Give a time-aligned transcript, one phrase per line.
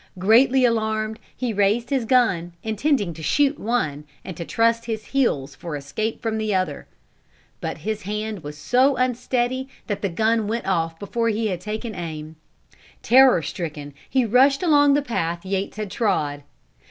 [0.17, 5.05] Greatly alarmed he raised his gun, intending to shoot one and to trust to his
[5.05, 6.87] heels for escape from the other.
[7.59, 11.93] But his hand was so unsteady that the gun went off before he had taken
[11.93, 12.35] aim.
[13.03, 16.41] Terror stricken, he rushed along the path Yates had trod.